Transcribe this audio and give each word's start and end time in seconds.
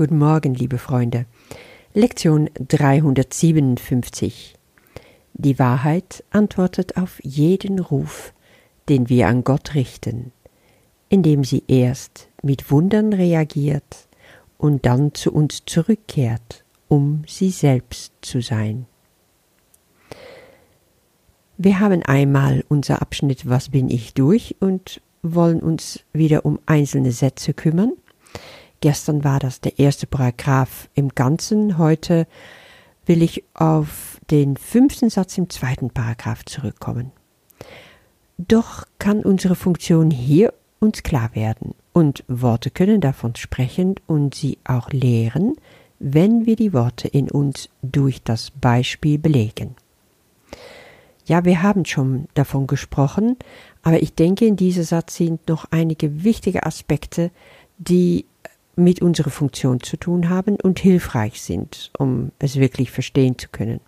Guten 0.00 0.16
Morgen, 0.16 0.54
liebe 0.54 0.78
Freunde. 0.78 1.26
Lektion 1.92 2.48
357. 2.54 4.54
Die 5.34 5.58
Wahrheit 5.58 6.24
antwortet 6.30 6.96
auf 6.96 7.22
jeden 7.22 7.80
Ruf, 7.80 8.32
den 8.88 9.10
wir 9.10 9.28
an 9.28 9.44
Gott 9.44 9.74
richten, 9.74 10.32
indem 11.10 11.44
sie 11.44 11.64
erst 11.68 12.28
mit 12.42 12.70
Wundern 12.70 13.12
reagiert 13.12 14.08
und 14.56 14.86
dann 14.86 15.12
zu 15.12 15.34
uns 15.34 15.66
zurückkehrt, 15.66 16.64
um 16.88 17.22
sie 17.26 17.50
selbst 17.50 18.14
zu 18.22 18.40
sein. 18.40 18.86
Wir 21.58 21.78
haben 21.78 22.02
einmal 22.04 22.64
unser 22.70 23.02
Abschnitt 23.02 23.46
Was 23.46 23.68
bin 23.68 23.90
ich 23.90 24.14
durch 24.14 24.56
und 24.60 25.02
wollen 25.20 25.60
uns 25.60 26.00
wieder 26.14 26.46
um 26.46 26.58
einzelne 26.64 27.12
Sätze 27.12 27.52
kümmern. 27.52 27.92
Gestern 28.80 29.24
war 29.24 29.38
das 29.38 29.60
der 29.60 29.78
erste 29.78 30.06
Paragraph 30.06 30.88
im 30.94 31.10
Ganzen. 31.10 31.76
Heute 31.76 32.26
will 33.04 33.22
ich 33.22 33.44
auf 33.54 34.20
den 34.30 34.56
fünften 34.56 35.10
Satz 35.10 35.36
im 35.36 35.50
zweiten 35.50 35.90
Paragraph 35.90 36.44
zurückkommen. 36.44 37.12
Doch 38.38 38.86
kann 38.98 39.20
unsere 39.20 39.54
Funktion 39.54 40.10
hier 40.10 40.54
uns 40.78 41.02
klar 41.02 41.34
werden 41.34 41.74
und 41.92 42.24
Worte 42.26 42.70
können 42.70 43.02
davon 43.02 43.36
sprechen 43.36 43.96
und 44.06 44.34
sie 44.34 44.56
auch 44.64 44.90
lehren, 44.90 45.56
wenn 45.98 46.46
wir 46.46 46.56
die 46.56 46.72
Worte 46.72 47.06
in 47.06 47.30
uns 47.30 47.68
durch 47.82 48.22
das 48.22 48.50
Beispiel 48.50 49.18
belegen. 49.18 49.76
Ja, 51.26 51.44
wir 51.44 51.62
haben 51.62 51.84
schon 51.84 52.28
davon 52.32 52.66
gesprochen, 52.66 53.36
aber 53.82 54.02
ich 54.02 54.14
denke, 54.14 54.46
in 54.46 54.56
diesem 54.56 54.84
Satz 54.84 55.16
sind 55.16 55.46
noch 55.48 55.66
einige 55.70 56.24
wichtige 56.24 56.64
Aspekte, 56.64 57.30
die 57.76 58.24
mit 58.80 59.02
unserer 59.02 59.30
Funktion 59.30 59.80
zu 59.80 59.96
tun 59.96 60.28
haben 60.28 60.56
und 60.56 60.80
hilfreich 60.80 61.40
sind, 61.40 61.90
um 61.98 62.32
es 62.38 62.56
wirklich 62.56 62.90
verstehen 62.90 63.38
zu 63.38 63.48
können. 63.48 63.80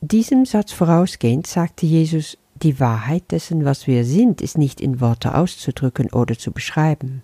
Diesem 0.00 0.46
Satz 0.46 0.72
vorausgehend 0.72 1.46
sagte 1.46 1.84
Jesus, 1.86 2.38
die 2.62 2.80
Wahrheit 2.80 3.30
dessen, 3.30 3.64
was 3.64 3.86
wir 3.86 4.04
sind, 4.04 4.40
ist 4.40 4.58
nicht 4.58 4.80
in 4.80 5.00
Worte 5.00 5.34
auszudrücken 5.34 6.10
oder 6.12 6.38
zu 6.38 6.52
beschreiben. 6.52 7.22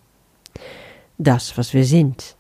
Das, 1.19 1.57
was 1.57 1.75
wir 1.75 1.85
sind, 1.85 2.37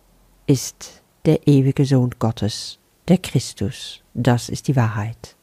ist 0.47 1.03
der 1.25 1.47
ewige 1.47 1.84
Sohn 1.84 2.11
Gottes, 2.19 2.79
der 3.09 3.19
Christus, 3.19 4.03
das 4.14 4.48
ist 4.48 4.69
die 4.69 4.77
Wahrheit. 4.77 5.37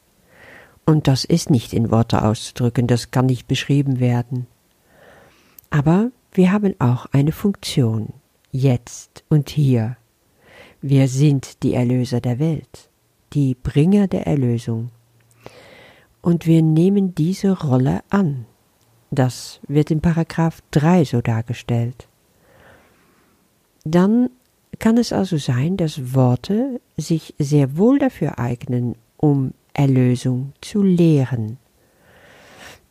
Und 0.86 1.08
das 1.08 1.26
ist 1.26 1.50
nicht 1.50 1.74
in 1.74 1.92
Worte 1.92 2.24
auszudrücken, 2.24 2.88
das 2.88 3.12
kann 3.12 3.26
nicht 3.26 3.48
beschrieben 3.48 4.00
werden. 4.00 4.48
Aber 5.70 6.12
wir 6.34 6.52
haben 6.52 6.76
auch 6.80 7.08
eine 7.12 7.32
Funktion, 7.32 8.14
jetzt 8.54 9.26
und 9.28 9.50
hier. 9.50 9.98
Wir 10.82 11.10
sind 11.10 11.64
die 11.64 11.74
Erlöser 11.74 12.22
der 12.22 12.40
Welt, 12.40 12.90
die 13.34 13.56
Bringer 13.56 14.08
der 14.08 14.28
Erlösung. 14.28 14.92
Und 16.22 16.46
wir 16.46 16.62
nehmen 16.62 17.16
diese 17.16 17.52
Rolle 17.52 18.02
an. 18.10 18.46
Das 19.12 19.60
wird 19.68 19.92
in 19.92 20.00
Paragraph 20.00 20.62
3 20.72 21.04
so 21.04 21.22
dargestellt. 21.22 22.08
Dann 23.84 24.30
kann 24.80 24.98
es 24.98 25.12
also 25.12 25.38
sein, 25.38 25.76
dass 25.76 26.14
Worte 26.14 26.80
sich 26.96 27.36
sehr 27.38 27.78
wohl 27.78 28.00
dafür 28.00 28.40
eignen, 28.40 28.96
um 29.18 29.54
Erlösung 29.74 30.54
zu 30.62 30.82
lehren. 30.82 31.58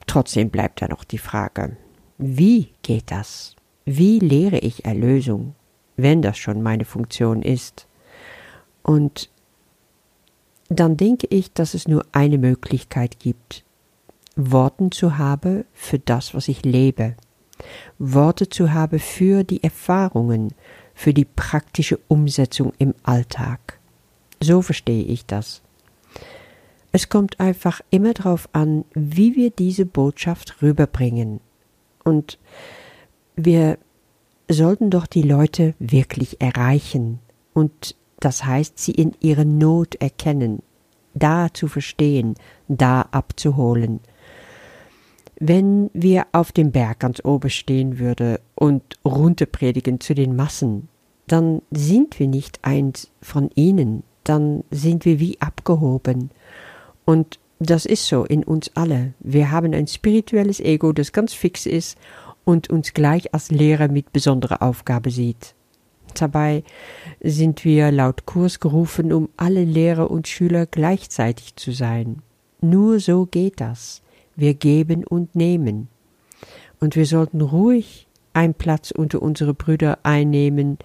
Trotzdem 0.07 0.51
bleibt 0.51 0.83
da 0.83 0.89
noch 0.89 1.05
die 1.05 1.19
Frage, 1.19 1.77
wie 2.19 2.73
geht 2.83 3.11
das? 3.11 3.57
Wie 3.85 4.19
lehre 4.19 4.59
ich 4.59 4.85
Erlösung, 4.85 5.55
wenn 5.97 6.23
das 6.23 6.39
schon 6.39 6.63
meine 6.63 6.85
Funktion 6.85 7.43
ist? 7.43 7.87
Und 8.83 9.31
dann 10.69 10.97
denke 10.97 11.27
ich, 11.31 11.53
dass 11.53 11.75
es 11.75 11.87
nur 11.87 12.05
eine 12.13 12.39
Möglichkeit 12.39 13.19
gibt, 13.19 13.65
Worten 14.37 14.91
zu 14.91 15.19
haben 15.19 15.65
für 15.73 15.99
das, 15.99 16.35
was 16.35 16.49
ich 16.49 16.65
lebe, 16.65 17.17
Worte 17.99 18.49
zu 18.49 18.73
haben 18.73 18.99
für 18.99 19.45
die 19.45 19.63
Erfahrungen, 19.63 20.55
für 20.95 21.13
die 21.13 21.25
praktische 21.25 21.99
Umsetzung 22.09 22.73
im 22.79 22.95
Alltag. 23.03 23.79
So 24.41 24.63
verstehe 24.63 25.05
ich 25.05 25.27
das. 25.27 25.63
Es 26.91 27.09
kommt 27.09 27.41
einfach 27.41 27.81
immer 27.91 28.13
darauf 28.13 28.49
an, 28.53 28.85
wie 28.95 29.35
wir 29.35 29.51
diese 29.51 29.87
Botschaft 29.87 30.61
rüberbringen. 30.61 31.41
Und 32.05 32.39
wir 33.37 33.79
sollten 34.49 34.91
doch 34.91 35.07
die 35.07 35.23
Leute 35.23 35.75
wirklich 35.79 36.41
erreichen 36.41 37.21
und 37.55 37.97
das 38.21 38.45
heißt, 38.45 38.79
sie 38.79 38.93
in 38.93 39.13
ihrer 39.21 39.45
Not 39.45 39.97
erkennen, 39.97 40.63
da 41.15 41.53
zu 41.53 41.67
verstehen, 41.67 42.35
da 42.69 43.03
abzuholen. 43.11 44.01
Wenn 45.41 45.91
wir 45.93 46.27
auf 46.31 46.53
dem 46.53 46.71
Berg 46.71 47.01
ganz 47.01 47.25
oben 47.25 47.51
stehen 47.51 47.99
würde 47.99 48.41
und 48.55 48.83
runterpredigen 49.05 49.99
zu 49.99 50.15
den 50.15 50.37
Massen, 50.37 50.89
dann 51.27 51.63
sind 51.73 52.21
wir 52.21 52.29
nicht 52.29 52.61
eins 52.63 53.11
von 53.21 53.51
ihnen, 53.55 54.05
dann 54.23 54.63
sind 54.71 55.05
wir 55.05 55.19
wie 55.19 55.41
abgehoben 55.41 56.31
und 57.05 57.41
das 57.59 57.87
ist 57.87 58.07
so 58.07 58.25
in 58.25 58.43
uns 58.43 58.73
alle. 58.75 59.15
Wir 59.21 59.51
haben 59.51 59.73
ein 59.73 59.87
spirituelles 59.87 60.61
Ego, 60.61 60.93
das 60.93 61.13
ganz 61.13 61.33
fix 61.33 61.67
ist 61.67 61.97
und 62.45 62.71
uns 62.71 62.95
gleich 62.95 63.33
als 63.35 63.51
Lehrer 63.51 63.89
mit 63.89 64.13
besonderer 64.13 64.63
Aufgabe 64.63 65.11
sieht. 65.11 65.55
Dabei 66.15 66.63
sind 67.21 67.65
wir 67.65 67.91
laut 67.91 68.27
Kurs 68.27 68.61
gerufen, 68.61 69.13
um 69.13 69.29
alle 69.37 69.65
Lehrer 69.65 70.11
und 70.11 70.29
Schüler 70.29 70.67
gleichzeitig 70.67 71.57
zu 71.57 71.73
sein. 71.73 72.23
Nur 72.61 73.01
so 73.01 73.27
geht 73.27 73.61
das. 73.61 74.03
Wir 74.37 74.55
geben 74.55 75.05
und 75.05 75.35
nehmen. 75.35 75.89
Und 76.81 76.97
wir 76.97 77.07
sollten 77.07 77.41
ruhig 77.41 78.09
einen 78.33 78.55
Platz 78.55 78.91
unter 78.91 79.23
unsere 79.23 79.55
Brüder 79.55 79.99
einnehmen 80.03 80.79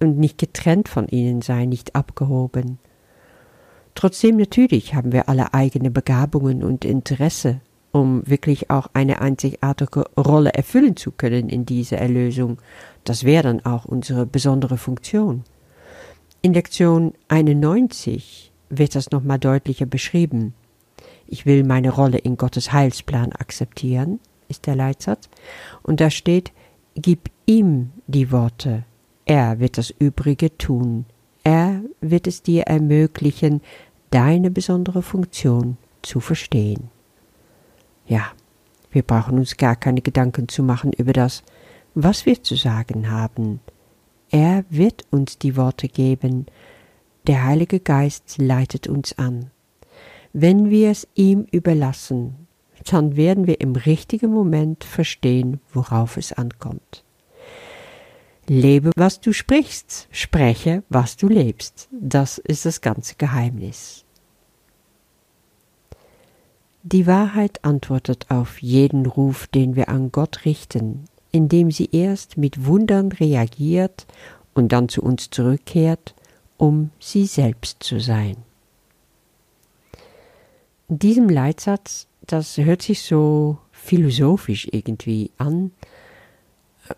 und 0.00 0.18
nicht 0.18 0.38
getrennt 0.38 0.88
von 0.88 1.08
ihnen 1.08 1.42
sein, 1.42 1.68
nicht 1.68 1.94
abgehoben. 1.94 2.78
Trotzdem 3.94 4.36
natürlich 4.36 4.94
haben 4.94 5.12
wir 5.12 5.28
alle 5.28 5.54
eigene 5.54 5.90
Begabungen 5.90 6.64
und 6.64 6.84
Interesse, 6.84 7.60
um 7.94 8.26
wirklich 8.26 8.70
auch 8.70 8.88
eine 8.92 9.20
einzigartige 9.20 10.04
Rolle 10.16 10.52
erfüllen 10.52 10.96
zu 10.96 11.12
können 11.12 11.48
in 11.48 11.64
dieser 11.64 11.98
Erlösung. 11.98 12.58
Das 13.04 13.22
wäre 13.22 13.44
dann 13.44 13.64
auch 13.64 13.84
unsere 13.84 14.26
besondere 14.26 14.78
Funktion. 14.78 15.44
In 16.42 16.54
Lektion 16.54 17.14
91 17.28 18.50
wird 18.68 18.96
das 18.96 19.12
nochmal 19.12 19.38
deutlicher 19.38 19.86
beschrieben. 19.86 20.54
Ich 21.28 21.46
will 21.46 21.62
meine 21.62 21.90
Rolle 21.90 22.18
in 22.18 22.36
Gottes 22.36 22.72
Heilsplan 22.72 23.30
akzeptieren, 23.30 24.18
ist 24.48 24.66
der 24.66 24.74
Leitsatz. 24.74 25.28
Und 25.84 26.00
da 26.00 26.10
steht, 26.10 26.50
gib 26.96 27.30
ihm 27.46 27.92
die 28.08 28.32
Worte, 28.32 28.84
er 29.24 29.60
wird 29.60 29.78
das 29.78 29.90
Übrige 29.90 30.58
tun. 30.58 31.06
Er 31.44 31.80
wird 32.00 32.26
es 32.26 32.42
dir 32.42 32.64
ermöglichen, 32.64 33.60
deine 34.10 34.50
besondere 34.50 35.02
Funktion 35.02 35.76
zu 36.02 36.18
verstehen. 36.18 36.90
Ja, 38.06 38.32
wir 38.90 39.02
brauchen 39.02 39.38
uns 39.38 39.56
gar 39.56 39.76
keine 39.76 40.02
Gedanken 40.02 40.48
zu 40.48 40.62
machen 40.62 40.92
über 40.92 41.12
das, 41.12 41.42
was 41.94 42.26
wir 42.26 42.42
zu 42.42 42.54
sagen 42.54 43.10
haben. 43.10 43.60
Er 44.30 44.64
wird 44.70 45.04
uns 45.10 45.38
die 45.38 45.56
Worte 45.56 45.88
geben, 45.88 46.46
der 47.26 47.44
Heilige 47.44 47.80
Geist 47.80 48.36
leitet 48.38 48.86
uns 48.86 49.16
an. 49.18 49.50
Wenn 50.32 50.70
wir 50.70 50.90
es 50.90 51.06
ihm 51.14 51.46
überlassen, 51.50 52.46
dann 52.90 53.16
werden 53.16 53.46
wir 53.46 53.60
im 53.60 53.76
richtigen 53.76 54.30
Moment 54.30 54.84
verstehen, 54.84 55.60
worauf 55.72 56.16
es 56.16 56.32
ankommt. 56.32 57.04
Lebe, 58.46 58.90
was 58.96 59.20
du 59.20 59.32
sprichst, 59.32 60.08
spreche, 60.10 60.82
was 60.90 61.16
du 61.16 61.28
lebst. 61.28 61.88
Das 61.90 62.36
ist 62.38 62.66
das 62.66 62.82
ganze 62.82 63.14
Geheimnis. 63.14 64.03
Die 66.86 67.06
Wahrheit 67.06 67.64
antwortet 67.64 68.26
auf 68.28 68.60
jeden 68.60 69.06
Ruf, 69.06 69.46
den 69.46 69.74
wir 69.74 69.88
an 69.88 70.12
Gott 70.12 70.44
richten, 70.44 71.06
indem 71.32 71.70
sie 71.70 71.88
erst 71.92 72.36
mit 72.36 72.66
Wundern 72.66 73.10
reagiert 73.10 74.06
und 74.52 74.70
dann 74.70 74.90
zu 74.90 75.00
uns 75.00 75.30
zurückkehrt, 75.30 76.14
um 76.58 76.90
sie 77.00 77.24
selbst 77.24 77.82
zu 77.82 78.00
sein. 78.00 78.36
In 80.90 80.98
diesem 80.98 81.30
Leitsatz, 81.30 82.06
das 82.26 82.58
hört 82.58 82.82
sich 82.82 83.00
so 83.00 83.56
philosophisch 83.72 84.68
irgendwie 84.70 85.30
an, 85.38 85.70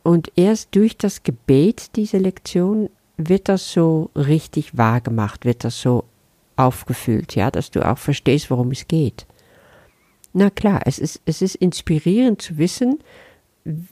und 0.02 0.32
erst 0.34 0.74
durch 0.74 0.96
das 0.96 1.22
Gebet 1.22 1.94
dieser 1.94 2.18
Lektion 2.18 2.90
wird 3.18 3.48
das 3.48 3.72
so 3.72 4.10
richtig 4.16 4.76
wahr 4.76 5.00
gemacht, 5.00 5.44
wird 5.44 5.62
das 5.62 5.80
so 5.80 6.02
aufgefüllt, 6.56 7.36
ja, 7.36 7.52
dass 7.52 7.70
du 7.70 7.88
auch 7.88 7.98
verstehst, 7.98 8.50
worum 8.50 8.72
es 8.72 8.88
geht. 8.88 9.26
Na 10.38 10.50
klar, 10.50 10.82
es 10.84 10.98
ist, 10.98 11.22
es 11.24 11.40
ist 11.40 11.54
inspirierend 11.54 12.42
zu 12.42 12.58
wissen, 12.58 12.98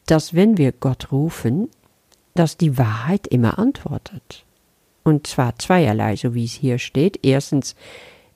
dass 0.05 0.35
wenn 0.35 0.59
wir 0.59 0.73
Gott 0.73 1.11
rufen, 1.11 1.71
dass 2.35 2.59
die 2.59 2.77
Wahrheit 2.77 3.27
immer 3.27 3.59
antwortet. 3.59 4.45
Und 5.05 5.27
zwar 5.27 5.59
zweierlei, 5.59 6.17
so 6.17 6.35
wie 6.35 6.45
es 6.45 6.53
hier 6.53 6.79
steht. 6.79 7.21
Erstens, 7.25 7.75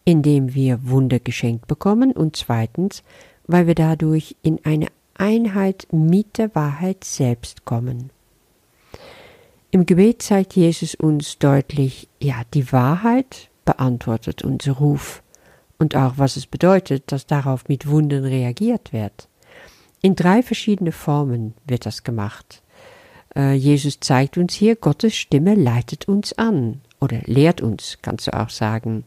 indem 0.07 0.55
wir 0.55 0.89
Wunder 0.89 1.21
geschenkt 1.21 1.67
bekommen 1.67 2.13
und 2.13 2.35
zweitens, 2.35 3.03
weil 3.47 3.67
wir 3.67 3.75
dadurch 3.75 4.37
in 4.41 4.59
eine 4.65 4.87
Einheit 5.13 5.87
mit 5.93 6.39
der 6.39 6.55
Wahrheit 6.55 7.05
selbst 7.05 7.67
kommen. 7.67 8.09
Im 9.71 9.85
Gebet 9.85 10.23
zeigt 10.23 10.57
Jesus 10.57 10.95
uns 10.95 11.37
deutlich, 11.37 12.09
ja, 12.23 12.41
die 12.55 12.73
Wahrheit 12.73 13.51
beantwortet 13.67 14.43
unser 14.45 14.73
Ruf 14.73 15.23
und 15.79 15.97
auch 15.97 16.15
was 16.17 16.37
es 16.37 16.47
bedeutet, 16.47 17.11
dass 17.13 17.27
darauf 17.27 17.69
mit 17.69 17.89
Wundern 17.89 18.25
reagiert 18.25 18.93
wird. 18.93 19.29
In 20.03 20.17
drei 20.17 20.43
verschiedene 20.43 20.93
Formen 20.93 21.55
wird 21.67 21.87
das 21.87 22.05
gemacht. 22.05 22.63
Äh, 23.35 23.55
Jesus 23.55 23.99
zeigt 24.01 24.39
uns 24.39 24.55
hier, 24.55 24.77
Gottes 24.77 25.17
Stimme 25.17 25.55
leitet 25.55 26.09
uns 26.09 26.33
an 26.35 26.81
oder 27.01 27.21
lehrt 27.25 27.61
uns, 27.61 27.99
kannst 28.03 28.27
du 28.27 28.39
auch 28.39 28.51
sagen. 28.51 29.05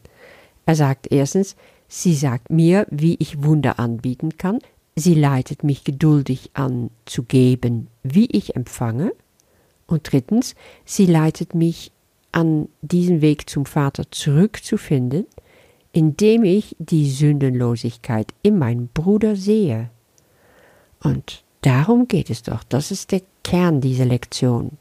Er 0.66 0.74
sagt 0.74 1.10
erstens, 1.10 1.56
sie 1.88 2.14
sagt 2.14 2.50
mir, 2.50 2.86
wie 2.90 3.16
ich 3.18 3.42
Wunder 3.42 3.78
anbieten 3.78 4.36
kann, 4.36 4.58
sie 4.96 5.14
leitet 5.14 5.64
mich 5.64 5.84
geduldig 5.84 6.50
an 6.54 6.90
zu 7.04 7.22
geben, 7.22 7.88
wie 8.02 8.26
ich 8.26 8.56
empfange, 8.56 9.12
und 9.86 10.10
drittens, 10.10 10.54
sie 10.86 11.04
leitet 11.04 11.54
mich 11.54 11.92
an 12.30 12.68
diesen 12.80 13.20
Weg 13.20 13.50
zum 13.50 13.66
Vater 13.66 14.10
zurückzufinden, 14.10 15.26
indem 15.92 16.44
ich 16.44 16.74
die 16.78 17.10
Sündenlosigkeit 17.10 18.32
in 18.42 18.58
meinem 18.58 18.88
Bruder 18.88 19.36
sehe. 19.36 19.90
Und 21.02 21.44
darum 21.60 22.08
geht 22.08 22.30
es 22.30 22.42
doch, 22.42 22.62
das 22.64 22.90
ist 22.90 23.12
der 23.12 23.22
Kern 23.44 23.80
dieser 23.80 24.06
Lektion. 24.06 24.78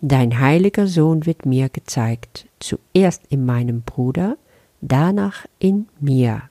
Dein 0.00 0.40
heiliger 0.40 0.88
Sohn 0.88 1.26
wird 1.26 1.46
mir 1.46 1.68
gezeigt, 1.68 2.48
zuerst 2.58 3.22
in 3.28 3.44
meinem 3.44 3.82
Bruder, 3.82 4.36
danach 4.80 5.46
in 5.60 5.86
mir. 6.00 6.42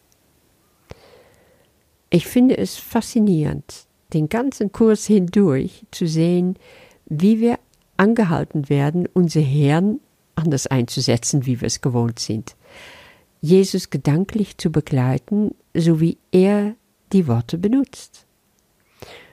Ich 2.10 2.28
finde 2.28 2.58
es 2.58 2.78
faszinierend, 2.78 3.86
den 4.14 4.30
ganzen 4.30 4.72
Kurs 4.72 5.06
hindurch 5.06 5.86
zu 5.92 6.08
sehen, 6.08 6.56
wie 7.08 7.42
wir 7.42 7.60
angehalten 7.98 8.70
werden, 8.70 9.08
unser 9.14 9.42
Herrn 9.42 10.00
anders 10.36 10.68
einzusetzen, 10.68 11.46
wie 11.46 11.60
wir 11.60 11.68
es 11.68 11.82
gewohnt 11.82 12.20
sind. 12.20 12.56
Jesus 13.42 13.90
gedanklich 13.90 14.58
zu 14.58 14.72
begleiten, 14.72 15.56
so 15.76 16.00
wie 16.00 16.18
er 16.32 16.76
die 17.12 17.28
Worte 17.28 17.58
benutzt. 17.58 18.26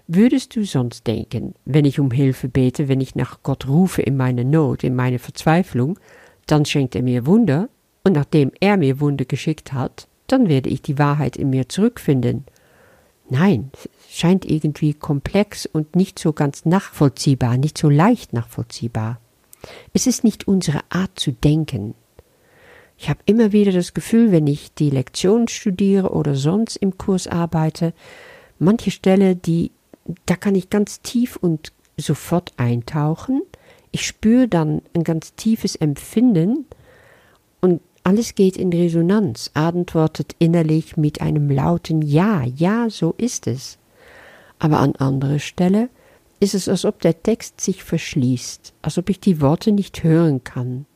Würdest 0.06 0.56
du 0.56 0.64
sonst 0.64 1.06
denken, 1.06 1.55
wenn 1.66 1.84
ich 1.84 2.00
um 2.00 2.10
Hilfe 2.10 2.49
bete, 2.49 2.88
wenn 2.88 3.02
ich 3.02 3.14
nach 3.14 3.43
Gott 3.43 3.69
rufe 3.69 4.00
in 4.00 4.16
meiner 4.16 4.44
Not, 4.44 4.82
in 4.82 4.94
meiner 4.94 5.19
Verzweiflung, 5.19 5.99
dann 6.46 6.64
schenkt 6.64 6.96
er 6.96 7.02
mir 7.02 7.26
Wunder, 7.26 7.69
und 8.05 8.14
nachdem 8.14 8.52
er 8.60 8.78
mir 8.78 9.00
Wunder 9.00 9.26
geschickt 9.26 9.75
hat, 9.75 10.08
dann 10.28 10.49
werde 10.49 10.70
ich 10.70 10.81
die 10.81 10.99
Wahrheit 10.99 11.37
in 11.37 11.50
mir 11.50 11.69
zurückfinden. 11.69 12.44
Nein, 13.28 13.70
scheint 14.08 14.46
irgendwie 14.46 14.94
komplex 14.94 15.66
und 15.66 15.94
nicht 15.94 16.19
so 16.19 16.32
ganz 16.32 16.64
nachvollziehbar, 16.64 17.58
nicht 17.58 17.76
so 17.76 17.90
leicht 17.90 18.32
nachvollziehbar. 18.32 19.20
Es 19.93 20.06
ist 20.06 20.25
nicht 20.25 20.49
unsere 20.49 20.81
Art 20.88 21.20
zu 21.20 21.32
denken. 21.32 21.94
Ich 22.98 23.08
habe 23.08 23.20
immer 23.26 23.52
wieder 23.52 23.72
das 23.72 23.94
Gefühl, 23.94 24.32
wenn 24.32 24.46
ich 24.46 24.74
die 24.74 24.90
Lektion 24.90 25.46
studiere 25.48 26.10
oder 26.10 26.34
sonst 26.34 26.76
im 26.76 26.98
Kurs 26.98 27.28
arbeite, 27.28 27.94
manche 28.58 28.90
Stelle, 28.90 29.36
die 29.36 29.70
da 30.26 30.36
kann 30.36 30.54
ich 30.54 30.70
ganz 30.70 31.00
tief 31.02 31.36
und 31.36 31.72
sofort 31.96 32.52
eintauchen. 32.56 33.42
Ich 33.90 34.06
spüre 34.06 34.48
dann 34.48 34.82
ein 34.94 35.04
ganz 35.04 35.34
tiefes 35.34 35.76
Empfinden 35.76 36.66
und 37.60 37.80
alles 38.04 38.34
geht 38.34 38.56
in 38.56 38.72
Resonanz, 38.72 39.50
antwortet 39.54 40.34
innerlich 40.38 40.96
mit 40.96 41.20
einem 41.20 41.50
lauten 41.50 42.02
Ja, 42.02 42.44
ja, 42.44 42.88
so 42.88 43.14
ist 43.18 43.46
es. 43.46 43.78
Aber 44.58 44.78
an 44.80 44.96
anderer 44.96 45.38
Stelle 45.38 45.88
ist 46.40 46.54
es, 46.54 46.68
als 46.68 46.84
ob 46.84 47.00
der 47.00 47.22
Text 47.22 47.60
sich 47.60 47.84
verschließt, 47.84 48.72
als 48.82 48.98
ob 48.98 49.10
ich 49.10 49.20
die 49.20 49.40
Worte 49.40 49.72
nicht 49.72 50.02
hören 50.04 50.42
kann, 50.42 50.86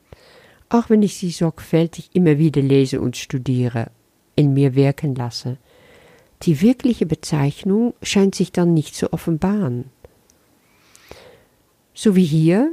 auch 0.73 0.89
wenn 0.89 1.03
ich 1.03 1.15
sie 1.15 1.29
sorgfältig 1.29 2.09
immer 2.13 2.39
wieder 2.39 2.61
lese 2.61 2.99
und 2.99 3.15
studiere, 3.15 3.91
in 4.35 4.53
mir 4.53 4.73
wirken 4.73 5.13
lasse. 5.13 5.57
Die 6.41 6.61
wirkliche 6.61 7.05
Bezeichnung 7.05 7.93
scheint 8.01 8.33
sich 8.33 8.51
dann 8.51 8.73
nicht 8.73 8.95
zu 8.95 9.13
offenbaren. 9.13 9.85
So 11.93 12.15
wie 12.15 12.25
hier 12.25 12.71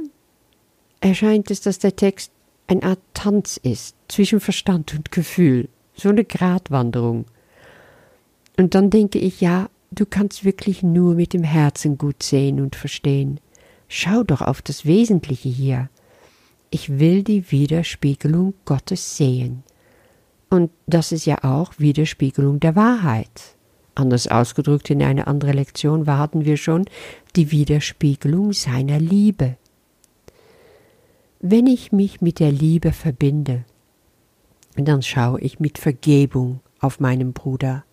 erscheint 0.99 1.51
es, 1.51 1.61
dass 1.61 1.77
der 1.77 1.95
Text 1.95 2.31
eine 2.65 2.83
Art 2.83 2.99
Tanz 3.13 3.57
ist 3.57 3.95
zwischen 4.07 4.39
Verstand 4.39 4.95
und 4.95 5.11
Gefühl, 5.11 5.69
so 5.93 6.09
eine 6.09 6.25
Gratwanderung. 6.25 7.25
Und 8.57 8.73
dann 8.73 8.89
denke 8.89 9.19
ich, 9.19 9.41
ja, 9.41 9.69
du 9.91 10.07
kannst 10.07 10.43
wirklich 10.43 10.81
nur 10.81 11.13
mit 11.13 11.33
dem 11.33 11.43
Herzen 11.43 11.99
gut 11.99 12.23
sehen 12.23 12.59
und 12.61 12.75
verstehen. 12.75 13.39
Schau 13.87 14.23
doch 14.23 14.41
auf 14.41 14.63
das 14.63 14.85
Wesentliche 14.85 15.49
hier. 15.49 15.89
Ich 16.73 16.99
will 16.99 17.23
die 17.23 17.51
Widerspiegelung 17.51 18.53
Gottes 18.63 19.17
sehen. 19.17 19.63
Und 20.49 20.71
das 20.87 21.11
ist 21.11 21.25
ja 21.25 21.43
auch 21.43 21.73
Widerspiegelung 21.77 22.61
der 22.61 22.77
Wahrheit. 22.77 23.57
Anders 23.93 24.29
ausgedrückt 24.29 24.89
in 24.89 25.03
einer 25.03 25.27
anderen 25.27 25.55
Lektion 25.55 26.07
warten 26.07 26.45
wir 26.45 26.55
schon 26.55 26.85
die 27.35 27.51
Widerspiegelung 27.51 28.53
seiner 28.53 28.99
Liebe. 28.99 29.57
Wenn 31.41 31.67
ich 31.67 31.91
mich 31.91 32.21
mit 32.21 32.39
der 32.39 32.53
Liebe 32.53 32.93
verbinde, 32.93 33.65
dann 34.77 35.01
schaue 35.01 35.41
ich 35.41 35.59
mit 35.59 35.77
Vergebung 35.77 36.61
auf 36.79 37.01
meinen 37.01 37.33
Bruder 37.33 37.83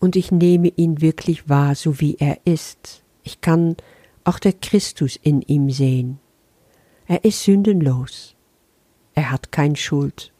und 0.00 0.16
ich 0.16 0.30
nehme 0.30 0.68
ihn 0.68 1.00
wirklich 1.00 1.48
wahr, 1.48 1.74
so 1.74 1.98
wie 2.00 2.16
er 2.18 2.38
ist. 2.44 3.02
Ich 3.22 3.40
kann 3.40 3.76
auch 4.24 4.38
der 4.38 4.52
Christus 4.52 5.16
in 5.16 5.40
ihm 5.40 5.70
sehen. 5.70 6.18
Er 7.06 7.24
ist 7.24 7.42
sündenlos. 7.42 8.34
Er 9.14 9.30
hat 9.30 9.52
keine 9.52 9.76
Schuld. 9.76 10.32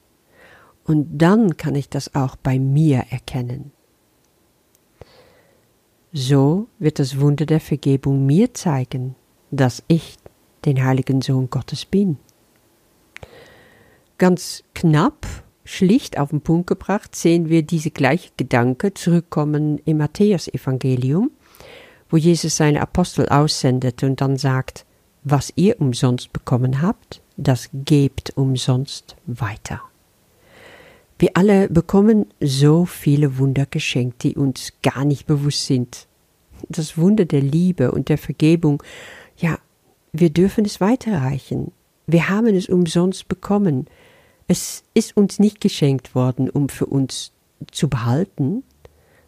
Und 0.84 1.18
dann 1.18 1.56
kann 1.56 1.74
ich 1.74 1.88
das 1.88 2.14
auch 2.14 2.36
bei 2.36 2.58
mir 2.58 3.04
erkennen. 3.10 3.72
So 6.12 6.68
wird 6.78 6.98
das 6.98 7.20
Wunder 7.20 7.46
der 7.46 7.60
Vergebung 7.60 8.24
mir 8.26 8.54
zeigen, 8.54 9.16
dass 9.50 9.82
ich 9.88 10.16
den 10.64 10.82
heiligen 10.84 11.20
Sohn 11.20 11.50
Gottes 11.50 11.84
bin. 11.84 12.18
Ganz 14.18 14.64
knapp, 14.74 15.26
schlicht 15.64 16.18
auf 16.18 16.30
den 16.30 16.40
Punkt 16.40 16.68
gebracht, 16.68 17.14
sehen 17.14 17.48
wir 17.48 17.62
diese 17.62 17.90
gleiche 17.90 18.30
Gedanke 18.36 18.94
zurückkommen 18.94 19.78
im 19.84 19.98
Matthäusevangelium, 19.98 21.30
wo 22.08 22.16
Jesus 22.16 22.56
seine 22.56 22.80
Apostel 22.80 23.28
aussendet 23.28 24.02
und 24.02 24.20
dann 24.20 24.36
sagt, 24.36 24.86
was 25.28 25.52
ihr 25.56 25.80
umsonst 25.80 26.32
bekommen 26.32 26.82
habt, 26.82 27.20
das 27.36 27.68
gebt 27.72 28.36
umsonst 28.36 29.16
weiter. 29.26 29.82
Wir 31.18 31.30
alle 31.34 31.68
bekommen 31.68 32.26
so 32.40 32.84
viele 32.84 33.36
Wunder 33.36 33.66
geschenkt, 33.66 34.22
die 34.22 34.36
uns 34.36 34.72
gar 34.84 35.04
nicht 35.04 35.26
bewusst 35.26 35.66
sind. 35.66 36.06
Das 36.68 36.96
Wunder 36.96 37.24
der 37.24 37.40
Liebe 37.40 37.90
und 37.90 38.08
der 38.08 38.18
Vergebung, 38.18 38.80
ja, 39.36 39.58
wir 40.12 40.30
dürfen 40.30 40.64
es 40.64 40.80
weiterreichen. 40.80 41.72
Wir 42.06 42.28
haben 42.28 42.54
es 42.54 42.68
umsonst 42.68 43.26
bekommen. 43.26 43.88
Es 44.46 44.84
ist 44.94 45.16
uns 45.16 45.40
nicht 45.40 45.60
geschenkt 45.60 46.14
worden, 46.14 46.48
um 46.48 46.68
für 46.68 46.86
uns 46.86 47.32
zu 47.72 47.88
behalten. 47.88 48.62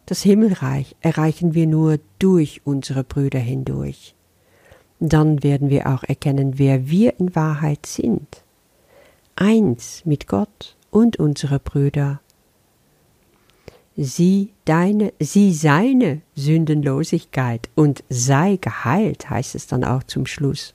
Das 0.06 0.22
Himmelreich 0.22 0.94
erreichen 1.00 1.54
wir 1.54 1.66
nur 1.66 1.98
durch 2.20 2.60
unsere 2.64 3.02
Brüder 3.02 3.40
hindurch. 3.40 4.14
Dann 5.00 5.42
werden 5.42 5.70
wir 5.70 5.86
auch 5.86 6.02
erkennen, 6.04 6.58
wer 6.58 6.88
wir 6.88 7.18
in 7.20 7.34
Wahrheit 7.34 7.86
sind. 7.86 8.42
Eins 9.36 10.02
mit 10.04 10.26
Gott 10.26 10.76
und 10.90 11.18
unsere 11.18 11.60
Brüder. 11.60 12.20
Sieh 13.96 14.50
deine, 14.64 15.12
sieh 15.20 15.52
seine 15.52 16.20
Sündenlosigkeit 16.34 17.68
und 17.74 18.04
sei 18.08 18.58
geheilt, 18.60 19.28
heißt 19.28 19.54
es 19.54 19.66
dann 19.66 19.84
auch 19.84 20.04
zum 20.04 20.26
Schluss. 20.26 20.74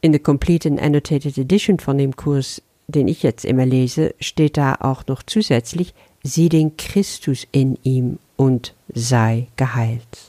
In 0.00 0.12
der 0.12 0.20
Complete 0.20 0.68
and 0.68 0.80
Annotated 0.80 1.36
Edition 1.38 1.80
von 1.80 1.98
dem 1.98 2.14
Kurs, 2.14 2.62
den 2.86 3.08
ich 3.08 3.22
jetzt 3.22 3.44
immer 3.44 3.66
lese, 3.66 4.14
steht 4.20 4.56
da 4.56 4.76
auch 4.80 5.06
noch 5.08 5.22
zusätzlich, 5.24 5.94
sieh 6.22 6.48
den 6.48 6.76
Christus 6.76 7.46
in 7.50 7.78
ihm 7.82 8.18
und 8.36 8.74
sei 8.94 9.48
geheilt. 9.56 10.25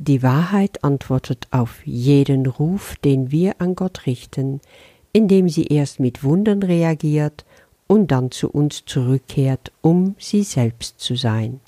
Die 0.00 0.22
Wahrheit 0.22 0.84
antwortet 0.84 1.48
auf 1.50 1.84
jeden 1.84 2.46
Ruf, 2.46 2.94
den 3.04 3.32
wir 3.32 3.60
an 3.60 3.74
Gott 3.74 4.06
richten, 4.06 4.60
indem 5.12 5.48
sie 5.48 5.64
erst 5.64 5.98
mit 5.98 6.22
Wundern 6.22 6.62
reagiert 6.62 7.44
und 7.88 8.12
dann 8.12 8.30
zu 8.30 8.48
uns 8.48 8.84
zurückkehrt, 8.84 9.72
um 9.80 10.14
sie 10.16 10.44
selbst 10.44 11.00
zu 11.00 11.16
sein. 11.16 11.58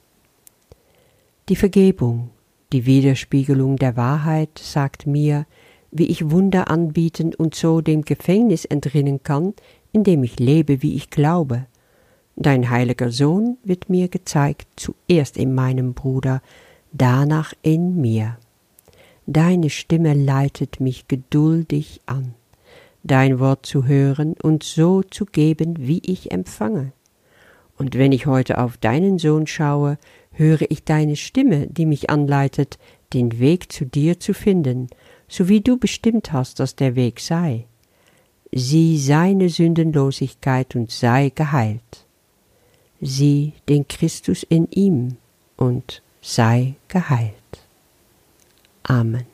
Die 1.49 1.57
Vergebung, 1.57 2.31
Die 2.73 2.87
Widerspiegelung 2.87 3.75
der 3.75 3.97
Wahrheit 3.97 4.61
sagt 4.63 5.09
mir, 5.09 5.45
wie 5.91 6.07
ich 6.07 6.31
Wunder 6.31 6.71
anbieten 6.71 7.35
und 7.35 7.57
so 7.57 7.81
dem 7.81 8.03
Gefängnis 8.03 8.65
entrinnen 8.65 9.25
kann, 9.25 9.55
in 9.91 10.05
dem 10.05 10.23
ich 10.23 10.39
lebe, 10.39 10.83
wie 10.83 10.95
ich 10.95 11.11
glaube. 11.11 11.67
Dein 12.37 12.71
heiliger 12.71 13.11
Sohn 13.11 13.59
wird 13.65 13.91
mir 13.91 14.07
gezeigt, 14.07 14.69
zuerst 14.77 15.37
in 15.37 15.53
meinem 15.53 15.95
Bruder, 15.95 16.43
danach 16.93 17.53
in 17.63 18.01
mir. 18.01 18.39
Deine 19.27 19.71
Stimme 19.71 20.15
leitet 20.15 20.81
mich 20.81 21.09
geduldig 21.09 22.01
an, 22.07 22.35
dein 23.03 23.39
Wort 23.39 23.67
zu 23.67 23.87
hören 23.87 24.35
und 24.43 24.63
so 24.63 25.03
zu 25.03 25.25
geben, 25.25 25.75
wie 25.79 26.03
ich 26.05 26.33
empfange. 26.33 26.93
Und 27.77 27.97
wenn 27.97 28.13
ich 28.13 28.27
heute 28.27 28.59
auf 28.59 28.77
deinen 28.77 29.19
Sohn 29.19 29.47
schaue, 29.47 29.99
höre 30.33 30.71
ich 30.71 30.85
deine 30.85 31.17
Stimme, 31.17 31.67
die 31.69 31.87
mich 31.87 32.11
anleitet, 32.11 32.79
den 33.13 33.39
Weg 33.39 33.73
zu 33.73 33.87
dir 33.87 34.21
zu 34.21 34.35
finden, 34.35 34.89
so 35.29 35.49
wie 35.49 35.61
du 35.61 35.79
bestimmt 35.79 36.33
hast, 36.33 36.61
dass 36.61 36.77
der 36.77 36.97
Weg 36.97 37.21
sei. 37.21 37.67
Sieh 38.53 38.99
seine 38.99 39.49
Sündenlosigkeit 39.49 40.75
und 40.75 40.91
sei 40.91 41.31
geheilt 41.35 42.07
sieh 43.01 43.55
den 43.69 43.89
Christus 43.89 44.43
in 44.43 44.69
ihm 44.71 45.17
und 45.57 46.03
sei 46.21 46.75
geheilt. 46.89 47.35
Amen. 48.83 49.30